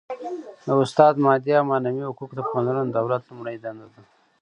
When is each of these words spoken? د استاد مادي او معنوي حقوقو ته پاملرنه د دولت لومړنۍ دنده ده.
د 0.65 0.67
استاد 0.83 1.13
مادي 1.25 1.51
او 1.59 1.63
معنوي 1.71 2.03
حقوقو 2.09 2.37
ته 2.37 2.43
پاملرنه 2.49 2.89
د 2.91 2.95
دولت 2.97 3.21
لومړنۍ 3.25 3.57
دنده 3.63 3.87
ده. 3.93 4.01